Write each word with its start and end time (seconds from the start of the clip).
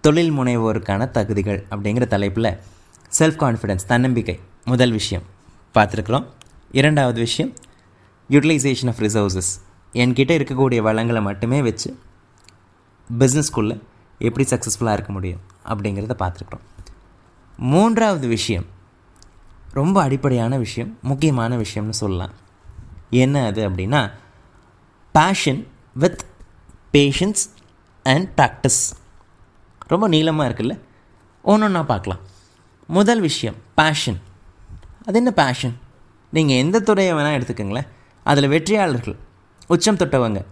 தொழில் 0.00 0.32
முனைவோருக்கான 0.32 1.10
தகுதிகள் 1.10 1.66
அப்படிங்கிற 1.70 2.06
தலைப்பில் 2.06 2.58
செல்ஃப் 3.18 3.40
கான்ஃபிடென்ஸ் 3.42 3.86
தன்னம்பிக்கை 3.86 4.40
முதல் 4.64 4.90
விஷயம் 4.90 5.22
பார்த்துருக்குறோம். 5.74 6.26
இரண்டாவது 6.72 7.20
விஷயம் 7.20 7.54
யூட்டிலைசேஷன் 8.30 8.88
ஆஃப் 8.88 9.00
ரிசோர்ஸஸ் 9.00 9.50
என்கிட்ட 9.92 10.32
இருக்கக்கூடிய 10.38 10.76
வளங்களை 10.76 11.22
மட்டுமே 11.22 11.62
வச்சு 11.62 11.98
பிஸ்னஸ்குள்ளே 13.18 13.80
எப்படி 14.18 14.48
சக்ஸஸ்ஃபுல்லாக 14.48 14.92
இருக்க 14.92 15.12
முடியும் 15.12 15.40
அப்படிங்கிறத 15.64 16.10
பார்த்துருக்குறோம். 16.18 16.64
மூன்றாவது 17.56 18.28
விஷயம் 18.28 18.66
ரொம்ப 19.70 20.02
அடிப்படையான 20.02 20.58
விஷயம் 20.58 20.98
முக்கியமான 21.02 21.56
விஷயம்னு 21.56 21.90
சொல்லலாம். 21.90 22.32
என்ன 23.10 23.46
அது 23.46 23.70
அப்படின்னா 23.70 24.10
passion 25.12 25.66
with 25.94 26.20
patience 26.92 27.44
and 28.02 28.28
practice 28.36 28.96
ரொம்ப 29.88 30.08
நீளமாக 30.08 30.48
இருக்குல்ல? 30.48 30.80
ஒன்றுன்னா 31.44 31.84
பார்க்கலாம். 31.84 32.20
முதல் 32.86 33.20
விஷயம் 33.20 33.56
பேஷன் 33.74 34.20
அது 35.06 35.16
என்ன 35.16 35.30
பேஷன் 35.30 35.78
நீங்கள் 36.30 36.56
எந்த 36.56 36.80
துறையை 36.80 37.14
வேணால் 37.14 37.40
எடுத்துக்கோங்களேன். 37.40 37.88
அதில் 38.24 38.48
வெற்றியாளர்கள் 38.48 39.16
உச்சம் 39.66 39.96
தொட்டவங்க. 39.96 40.44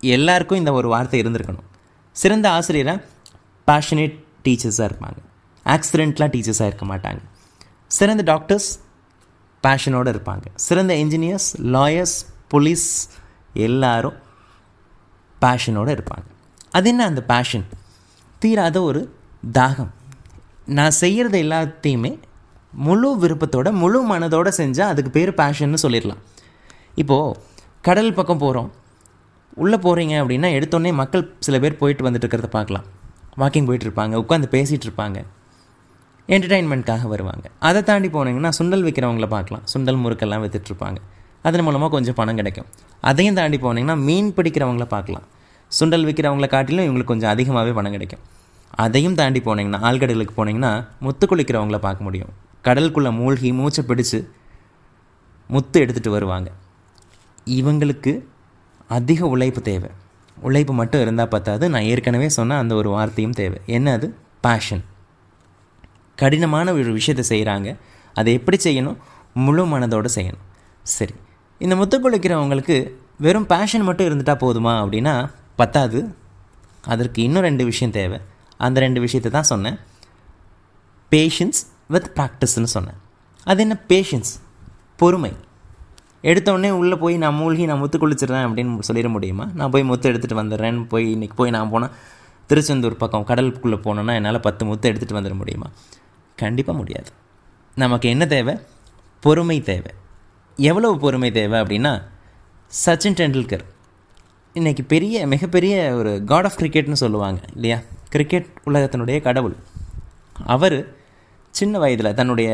எல்லாருக்கும் 0.00 0.58
இந்த 0.58 0.72
ஒரு 0.72 0.88
வார்த்தை 0.88 1.22
இருந்திருக்கணும். 1.22 1.66
சிறந்த 2.12 2.50
ஆசிரியராக 2.50 3.04
பேஷனேட் 3.66 4.24
டீச்சர்ஸாக 4.44 4.90
இருப்பாங்க. 4.92 5.20
ஆக்சிடெண்ட்லாம் 5.64 6.32
டீச்சர்ஸாக 6.34 6.66
இருக்க 6.66 6.86
மாட்டாங்க. 6.86 7.18
சிறந்த 7.86 8.22
டாக்டர்ஸ் 8.22 8.80
பேஷனோடு 9.62 10.10
இருப்பாங்க. 10.14 10.44
சிறந்த 10.54 10.94
இன்ஜினியர்ஸ் 10.94 11.50
லாயர்ஸ் 11.56 12.16
போலீஸ் 12.48 13.08
எல்லாரும் 13.52 14.16
பேஷனோடு 15.40 15.92
இருப்பாங்க. 15.96 16.24
அது 16.70 16.88
என்ன 16.88 17.04
அந்த 17.04 17.22
பேஷன் 17.22 17.66
தீராத 18.46 18.78
ஒரு 18.90 19.02
தாகம். 19.58 19.92
நான் 20.78 20.98
செய்கிறது 21.02 21.38
எல்லாத்தையுமே 21.44 22.14
முழு 22.86 23.10
விருப்பத்தோட 23.22 23.68
முழு 23.82 23.98
மனதோடு 24.08 24.50
செஞ்சால் 24.58 24.92
அதுக்கு 24.92 25.10
பேர் 25.16 25.38
பேஷன்னு 25.40 25.78
சொல்லிடலாம். 25.82 26.22
இப்போது 27.02 27.38
கடல் 27.86 28.16
பக்கம் 28.18 28.40
போகிறோம் 28.42 28.68
உள்ளே 29.62 29.76
போகிறீங்க 29.84 30.14
அப்படின்னா 30.22 30.48
எடுத்தோடனே 30.56 30.90
மக்கள் 31.00 31.22
சில 31.46 31.58
பேர் 31.62 31.78
போயிட்டு 31.80 32.04
வந்துட்டு 32.06 32.26
இருக்கிறத 32.26 32.48
பார்க்கலாம். 32.56 32.86
வாக்கிங் 33.42 33.68
போயிட்டுருப்பாங்க 33.68 34.14
உட்காந்து 34.22 34.48
பேசிகிட்டு 34.54 34.86
இருப்பாங்க. 34.88 35.18
என்டர்டெயின்மெண்ட்காக 36.34 37.04
வருவாங்க. 37.12 37.46
அதை 37.68 37.82
தாண்டி 37.90 38.08
போனீங்கன்னா 38.16 38.50
சுண்டல் 38.58 38.84
விற்கிறவங்கள 38.86 39.28
பார்க்கலாம். 39.34 39.64
சுண்டல் 39.72 40.00
முறுக்கெல்லாம் 40.04 40.44
விற்றுட்ருப்பாங்க 40.44 41.00
அதன் 41.48 41.66
மூலமாக 41.66 41.90
கொஞ்சம் 41.96 42.18
பணம் 42.20 42.38
கிடைக்கும். 42.40 42.68
அதையும் 43.10 43.38
தாண்டி 43.40 43.60
போனீங்கன்னா 43.66 43.96
மீன் 44.08 44.30
பிடிக்கிறவங்கள 44.38 44.86
பார்க்கலாம். 44.96 45.26
சுண்டல் 45.72 46.06
விற்கிறவங்கள 46.08 46.48
காட்டிலும் 46.54 46.86
இவங்களுக்கு 46.88 47.12
கொஞ்சம் 47.12 47.32
அதிகமாகவே 47.34 47.74
பணம் 47.78 47.94
கிடைக்கும். 47.96 48.24
அதையும் 48.76 49.14
தாண்டி 49.14 49.40
போனீங்கன்னா 49.40 49.78
ஆழ்கடலுக்கு 49.88 50.28
போனீங்கன்னா 50.36 50.86
முத்து 51.00 51.26
குளிக்கிறவங்கள 51.26 51.78
பார்க்க 51.78 52.04
முடியும். 52.04 52.28
கடலுக்குள்ளே 52.64 53.12
மூழ்கி 53.12 53.52
மூச்சை 53.52 53.84
பிடிச்சு 53.84 54.28
முத்து 55.48 55.84
எடுத்துகிட்டு 55.84 56.08
வருவாங்க. 56.08 56.50
இவங்களுக்கு 57.46 58.24
அதிக 58.88 59.26
உழைப்பு 59.26 59.62
தேவை. 59.62 59.90
உழைப்பு 60.40 60.72
மட்டும் 60.72 61.00
இருந்தால் 61.00 61.28
பத்தாது. 61.28 61.70
நான் 61.70 61.82
ஏற்கனவே 61.82 62.28
சொன்ன 62.28 62.58
அந்த 62.58 62.74
ஒரு 62.74 62.90
வார்த்தையும் 62.90 63.32
தேவை. 63.32 63.60
என்ன 63.66 63.92
அது? 63.92 64.14
பேஷன் 64.40 64.84
கடினமான 66.16 66.72
ஒரு 66.72 66.92
விஷயத்தை 66.92 67.42
செய்கிறாங்க 67.42 67.76
அதை 68.14 68.32
எப்படி 68.32 68.56
செய்யணும்? 68.64 68.96
முழு 69.34 69.66
மனதோடு 69.66 70.08
செய்யணும். 70.14 70.44
சரி. 70.82 71.14
இந்த 71.58 71.76
முத்து 71.76 72.10
குளிக்கிறவங்களுக்கு 72.10 72.90
வெறும் 73.18 73.46
பேஷன் 73.46 73.80
மட்டும் 73.80 74.06
இருந்துட்டால் 74.06 74.38
போதுமா 74.38 74.72
அப்படின்னா 74.84 75.30
பத்தாது. 75.56 76.14
அதற்கு 76.84 77.22
இன்னும் 77.22 77.42
ரெண்டு 77.42 77.64
விஷயம் 77.64 77.92
தேவை. 77.92 78.20
அந்த 78.58 78.80
ரெண்டு 78.80 79.00
விஷயத்தை 79.00 79.32
தான் 79.32 79.42
சொன்னேன். 79.42 79.78
பேஷன்ஸ் 81.10 81.66
வித் 81.86 82.10
ப்ராக்டிஸ்னு 82.14 82.62
சொன்னேன். 82.62 82.94
அது 83.44 83.60
என்ன? 83.60 83.76
பேஷன்ஸ் 83.88 84.32
பொறுமை. 84.96 85.32
எடுத்தோடனே 86.22 86.70
உள்ளே 86.70 86.94
போய் 86.94 87.16
நான் 87.16 87.34
மூழ்கி 87.34 87.66
நான் 87.66 87.78
முத்து 87.78 87.98
குளிச்சிடுறேன் 87.98 88.46
அப்படின்னு 88.46 88.78
சொல்லிட 88.92 89.08
முடியுமா? 89.08 89.48
நான் 89.54 89.70
போய் 89.70 89.84
முத்து 89.84 90.12
எடுத்துகிட்டு 90.12 90.40
வந்துடுறேன்னு 90.40 90.88
போய் 90.88 91.16
இன்றைக்கி 91.16 91.34
போய் 91.34 91.50
நான் 91.50 91.70
போனால் 91.70 91.90
திருச்செந்தூர் 92.46 92.96
பக்கம் 92.96 93.26
கடலுக்குள்ளே 93.26 93.76
போனோன்னா 93.76 94.14
என்னால் 94.14 94.40
பத்து 94.40 94.64
முத்து 94.64 94.92
எடுத்துகிட்டு 94.92 95.16
வந்துட 95.18 95.34
முடியுமா? 95.34 95.70
கண்டிப்பாக 96.36 96.78
முடியாது. 96.78 97.10
நமக்கு 97.74 98.08
என்ன 98.08 98.26
தேவை? 98.26 98.58
பொறுமை 99.20 99.62
தேவை. 99.62 99.92
எவ்வளவு 100.56 100.98
பொறுமை 100.98 101.30
தேவை 101.30 101.60
அப்படின்னா 101.60 102.02
சச்சின் 102.86 103.18
டெண்டுல்கர் 103.20 103.64
இன்றைக்கி 104.54 104.84
பெரிய 104.88 105.26
மிகப்பெரிய 105.26 105.94
ஒரு 105.94 106.22
காட் 106.24 106.44
ஆஃப் 106.44 106.58
கிரிக்கெட்னு 106.58 106.92
சொல்லுவாங்க 106.92 107.40
இல்லையா? 107.54 107.78
கிரிக்கெட் 108.08 108.46
உலகத்தினுடைய 108.66 109.20
கடவுள். 109.20 109.56
அவர் 110.46 110.78
சின்ன 111.50 111.78
வயதில் 111.78 112.14
தன்னுடைய 112.14 112.50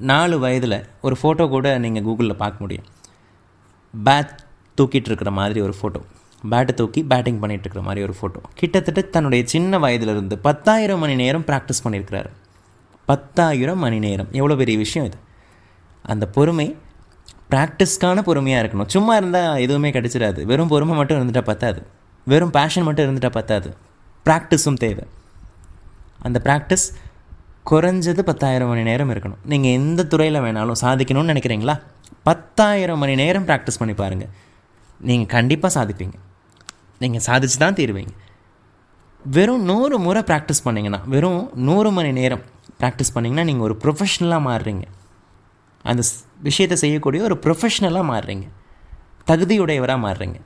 நாலு 0.00 0.38
வயதில் 0.38 0.84
ஒரு 1.00 1.16
ஃபோட்டோ 1.22 1.48
கூட 1.48 1.78
நீங்கள் 1.78 2.02
கூகுளில் 2.02 2.40
பார்க்க 2.42 2.64
முடியும். 2.64 2.84
பேட் 4.04 4.32
தூக்கிட்டு 4.78 5.08
இருக்கிற 5.10 5.30
மாதிரி 5.30 5.60
ஒரு 5.60 5.74
ஃபோட்டோ 5.80 6.00
பேட்டை 6.50 6.72
தூக்கி 6.74 7.02
பேட்டிங் 7.02 7.40
பண்ணிகிட்டு 7.40 7.66
இருக்கிற 7.66 7.80
மாதிரி 7.80 8.06
ஒரு 8.06 8.14
ஃபோட்டோ 8.20 8.40
கிட்டத்தட்ட 8.54 9.00
தன்னுடைய 9.00 9.44
சின்ன 9.46 9.78
வயதிலிருந்து 9.78 10.38
பத்தாயிரம் 10.38 10.98
மணி 10.98 11.14
நேரம் 11.14 11.44
ப்ராக்டிஸ் 11.46 11.84
பண்ணியிருக்கிறாரு. 11.84 12.30
பத்தாயிரம் 13.06 13.78
மணி 13.78 13.98
நேரம். 13.98 14.28
எவ்வளோ 14.30 14.56
பெரிய 14.56 14.78
விஷயம் 14.78 15.08
இது? 15.08 15.18
அந்த 16.02 16.26
பொறுமை 16.26 16.76
ப்ராக்டிஸ்க்கான 17.50 18.22
பொறுமையாக 18.22 18.66
இருக்கணும். 18.66 18.88
சும்மா 18.88 19.16
இருந்தால் 19.16 19.56
எதுவுமே 19.56 19.90
கிடச்சிடாது. 19.90 20.42
வெறும் 20.42 20.68
பொறுமை 20.68 20.96
மட்டும் 20.96 21.18
இருந்துட்டால் 21.18 21.50
பத்தாது. 21.50 21.86
வெறும் 22.24 22.50
பேஷன் 22.50 22.82
மட்டும் 22.82 23.04
இருந்துட்டால் 23.04 23.36
பத்தாது. 23.40 23.76
ப்ராக்டிஸும் 24.26 24.78
தேவை. 24.84 25.04
அந்த 26.26 26.38
ப்ராக்டிஸ் 26.46 26.86
குறைஞ்சது 27.70 28.22
பத்தாயிரம் 28.28 28.70
மணி 28.70 28.82
நேரம் 28.90 29.10
இருக்கணும். 29.14 29.40
நீங்கள் 29.52 29.74
எந்த 29.78 30.00
துறையில் 30.12 30.42
வேணாலும் 30.46 30.80
சாதிக்கணும்னு 30.84 31.32
நினைக்கிறீங்களா? 31.32 31.74
பத்தாயிரம் 32.28 33.00
மணி 33.02 33.14
நேரம் 33.22 33.46
ப்ராக்டிஸ் 33.48 33.80
பண்ணி 33.80 33.94
பாருங்கள் 34.02 34.32
நீங்கள் 35.08 35.32
கண்டிப்பாக 35.36 35.72
சாதிப்பீங்க. 35.78 36.16
நீங்கள் 37.02 37.24
சாதிச்சு 37.28 37.58
தான் 37.64 37.76
தீருவீங்க. 37.78 38.14
வெறும் 39.36 39.62
நூறு 39.70 39.96
முறை 40.06 40.22
ப்ராக்டிஸ் 40.30 40.64
பண்ணிங்கன்னா 40.64 41.00
வெறும் 41.12 41.40
நூறு 41.68 41.90
மணி 41.98 42.10
நேரம் 42.20 42.42
ப்ராக்டிஸ் 42.80 43.14
பண்ணிங்கன்னா 43.14 43.44
நீங்கள் 43.50 43.66
ஒரு 43.68 43.76
ப்ரொஃபஷ்னலாக 43.82 44.42
மாறுறீங்க. 44.48 44.84
அந்த 45.90 46.02
விஷயத்தை 46.48 46.76
செய்யக்கூடிய 46.82 47.22
ஒரு 47.28 47.36
ப்ரொஃபஷ்னலாக 47.44 48.04
மாறுறீங்க. 48.12 48.46
தகுதியுடையவராக 49.30 50.00
மாறுறீங்க. 50.06 50.38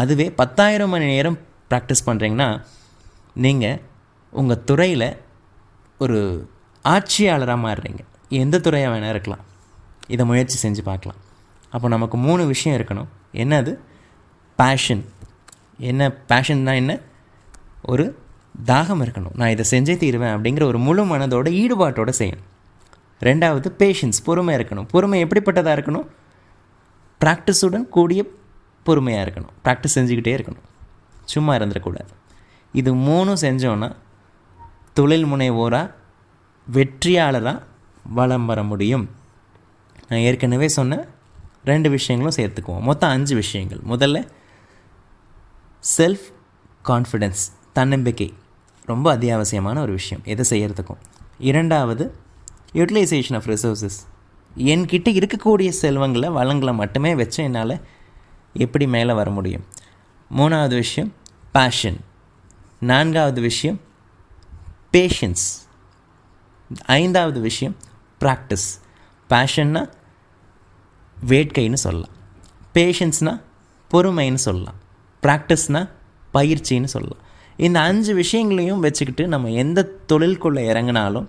அதுவே 0.00 0.26
பத்தாயிரம் 0.40 0.92
மணி 0.94 1.06
நேரம் 1.14 1.38
ப்ராக்டிஸ் 1.70 2.06
பண்ணுறீங்கன்னா 2.06 2.48
நீங்கள் 3.36 3.80
உங்கள் 4.30 4.64
துறையில் 4.64 5.16
ஒரு 5.98 6.50
ஆட்சியாளராக 6.82 7.68
மாறுறீங்க. 7.68 7.98
எந்த 8.28 8.60
துறையாக 8.60 8.96
வேணால் 8.96 9.08
இருக்கலாம். 9.08 9.44
இதை 10.06 10.26
முயற்சி 10.26 10.68
செஞ்சு 10.68 10.82
பார்க்கலாம். 10.82 11.18
அப்போ 11.70 11.88
நமக்கு 11.88 12.16
மூணு 12.16 12.46
விஷயம் 12.46 12.80
இருக்கணும். 12.80 13.06
என்னது? 13.32 13.78
பேஷன் 14.56 15.04
என்ன 15.78 16.12
பேஷன்னா 16.28 16.74
என்ன? 16.74 16.98
ஒரு 17.82 18.18
தாகம் 18.66 19.02
இருக்கணும். 19.02 19.34
நான் 19.34 19.48
இதை 19.48 19.64
செஞ்சே 19.70 19.96
தீருவேன் 19.96 20.36
அப்படிங்கிற 20.36 20.62
ஒரு 20.62 20.78
முழு 20.78 21.04
மனதோட 21.04 21.46
ஈடுபாட்டோடு 21.46 22.12
செய்யணும். 22.18 22.44
ரெண்டாவது 23.20 23.66
பேஷன்ஸ் 23.78 24.24
பொறுமை 24.24 24.56
இருக்கணும். 24.56 24.88
பொறுமை 24.88 25.24
எப்படிப்பட்டதாக 25.24 25.76
இருக்கணும்? 25.76 26.06
ப்ராக்டிஸுடன் 27.24 27.88
கூடிய 27.88 28.24
பொறுமையாக 28.82 29.30
இருக்கணும். 29.30 29.52
ப்ராக்டிஸ் 29.64 29.94
செஞ்சுக்கிட்டே 29.94 30.36
இருக்கணும். 30.36 30.64
சும்மா 31.24 31.56
இருந்துடக்கூடாது. 31.56 32.08
இது 32.76 32.94
மூணும் 32.94 33.40
செஞ்சோன்னா 33.40 33.96
தொழில் 34.94 35.26
முனைவோராக 35.26 35.94
வெற்றியாளராக 36.72 37.62
வளம் 38.04 38.46
வர 38.46 38.62
முடியும். 38.62 39.10
நான் 40.08 40.20
ஏற்கனவே 40.20 40.68
சொன்ன 40.68 41.06
ரெண்டு 41.64 41.90
விஷயங்களும் 41.90 42.36
சேர்த்துக்குவோம். 42.38 42.80
மொத்தம் 42.80 43.10
அஞ்சு 43.10 43.34
விஷயங்கள். 43.34 43.80
முதல்ல 43.88 44.28
செல்ஃப் 45.98 46.26
கான்ஃபிடென்ஸ் 46.84 47.42
தன்னம்பிக்கை. 47.72 48.34
ரொம்ப 48.84 49.16
அத்தியாவசியமான 49.16 49.78
ஒரு 49.80 49.92
விஷயம். 49.92 50.24
எதை 50.24 50.44
செய்கிறதுக்கும் 50.50 51.00
இரண்டாவது 51.38 52.14
யூட்டிலைசேஷன் 52.72 53.34
ஆஃப் 53.34 53.48
ரிசோர்ஸஸ் 53.48 53.98
என்கிட்ட 54.56 55.08
இருக்கக்கூடிய 55.12 55.68
செல்வங்களை 55.68 56.28
வளங்களை 56.28 56.74
மட்டுமே 56.74 57.14
வச்சு 57.14 57.42
என்னால் 57.42 57.80
எப்படி 58.52 58.86
மேலே 58.86 59.12
வர 59.12 59.30
முடியும்? 59.30 59.64
மூணாவது 60.36 60.74
விஷயம் 60.74 61.12
பேஷன் 61.52 62.00
நான்காவது 62.80 63.40
விஷயம் 63.40 63.80
பேஷன்ஸ் 64.92 65.64
ஐந்தாவது 66.84 67.40
விஷயம் 67.40 67.76
ப்ராக்டிஸ் 68.20 68.66
பேஷன்னா 69.30 69.90
வேட்கைன்னு 71.26 71.72
சொல்லலாம். 71.72 72.10
பேஷன்ஸ்னால் 72.74 73.42
பொறுமைன்னு 73.92 74.34
சொல்லலாம். 74.34 74.74
ப்ராக்டிஸ்னால் 75.22 75.90
பயிற்சின்னு 76.34 76.84
சொல்லலாம். 76.84 77.22
இந்த 77.56 77.80
அஞ்சு 77.80 78.14
விஷயங்களையும் 78.14 78.80
வச்சுக்கிட்டு 78.80 79.28
நம்ம 79.28 79.50
எந்த 79.50 79.90
தொழில்குள்ளே 80.12 80.62
இறங்கினாலும் 80.72 81.28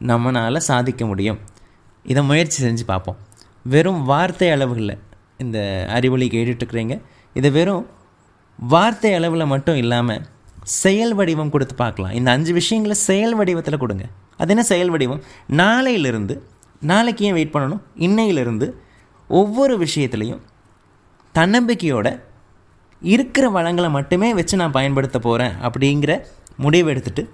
நம்மளால் 0.00 0.56
சாதிக்க 0.56 1.06
முடியும். 1.06 1.38
இதை 2.04 2.22
முயற்சி 2.22 2.64
செஞ்சு 2.64 2.84
பார்ப்போம். 2.86 3.16
வெறும் 3.62 4.04
வார்த்தை 4.04 4.50
அளவுகளில் 4.50 4.98
இந்த 5.38 5.86
அறிவொளி 5.88 6.28
கேட்டுட்ருக்குறீங்க 6.28 7.02
இதை 7.34 7.50
வெறும் 7.50 7.86
வார்த்தை 8.56 9.14
அளவில் 9.14 9.44
மட்டும் 9.44 9.76
இல்லாமல் 9.76 10.26
செயல் 10.80 11.14
வடிவம் 11.14 11.52
கொடுத்து 11.54 11.74
பார்க்கலாம். 11.74 12.14
இந்த 12.18 12.30
அஞ்சு 12.30 12.52
விஷயங்களை 12.52 12.96
செயல் 13.08 13.34
வடிவத்தில் 13.34 13.82
கொடுங்க. 13.82 14.04
அது 14.40 14.50
என்ன 14.50 14.62
செயல் 14.62 14.90
வடிவம்? 14.90 15.22
நாளையிலிருந்து 15.62 16.34
நாளைக்கு 16.80 17.24
ஏன் 17.24 17.36
வெயிட் 17.38 17.54
பண்ணணும்? 17.54 17.82
இன்னையிலிருந்து 18.06 18.66
ஒவ்வொரு 19.28 19.74
விஷயத்துலையும் 19.84 20.42
தன்னம்பிக்கையோட 21.34 22.08
இருக்கிற 23.02 23.48
வளங்களை 23.56 23.90
மட்டுமே 23.90 24.34
வச்சு 24.34 24.56
நான் 24.56 24.76
பயன்படுத்த 24.76 25.18
போகிறேன் 25.18 25.54
அப்படிங்கிற 25.62 26.12
முடிவு 26.64 26.90
எடுத்துகிட்டு 26.92 27.24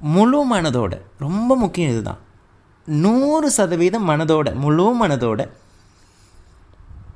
முழு 0.00 0.40
மனதோட 0.52 0.94
ரொம்ப 1.24 1.56
முக்கியம் 1.56 1.90
இதுதான். 1.90 2.20
நூறு 2.86 3.48
சதவீதம் 3.50 4.08
மனதோட 4.10 4.48
முழு 4.64 4.86
மனதோட 5.00 5.42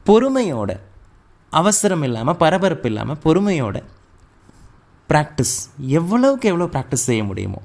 பொறுமையோட 0.08 0.70
அவசரம் 1.50 2.02
இல்லாமல் 2.02 2.36
பரபரப்பு 2.36 2.88
இல்லாமல் 2.88 3.20
பொறுமையோட 3.24 3.76
ப்ராக்டிஸ் 5.10 5.56
எவ்வளோவுக்கு 5.98 6.48
எவ்வளோ 6.52 6.66
ப்ராக்டிஸ் 6.74 7.04
செய்ய 7.08 7.24
முடியுமோ. 7.24 7.60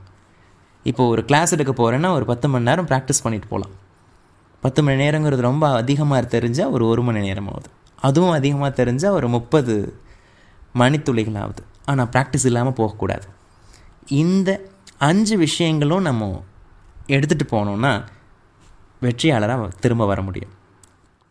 இப்போ 0.85 1.07
ஒரு 1.07 1.25
கிளாஸ் 1.25 1.53
எடுக்க 1.55 1.73
போகிறேன்னா 1.73 2.09
ஒரு 2.11 2.25
பத்து 2.25 2.47
மணி 2.47 2.63
நேரம் 2.63 2.87
ப்ராக்டிஸ் 2.91 3.23
பண்ணிட்டு 3.23 3.47
போகலாம் 3.47 3.73
பத்து 4.63 4.83
மணி 4.83 5.03
நேரங்கிறது 5.03 5.41
ரொம்ப 5.41 5.67
அதிகமாக 5.81 6.27
தெரிஞ்சால் 6.35 6.69
ஒரு 6.69 6.85
ஒரு 6.87 7.01
மணி 7.01 7.19
நேரம் 7.19 7.47
ஆகுது 7.47 7.69
அதுவும் 7.99 8.31
அதிகமாக 8.31 8.83
தெரிஞ்சால் 8.83 9.09
ஒரு 9.09 9.27
முப்பது 9.27 9.75
மணித்துளிகள் 10.81 11.39
ஆகுது 11.43 11.63
ஆனால் 11.85 12.09
ப்ராக்டிஸ் 12.13 12.45
இல்லாமல் 12.45 12.77
போகக்கூடாது. 12.79 13.27
இந்த 14.07 14.49
அஞ்சு 14.97 15.37
விஷயங்களும் 15.37 16.01
நம்ம 16.01 16.41
எடுத்துகிட்டு 17.07 17.47
போனோன்னா 17.51 17.93
வெற்றியாளராக 19.01 19.67
திரும்ப 19.79 20.05
வர 20.05 20.21
முடியும். 20.21 20.53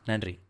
நன்றி. 0.06 0.41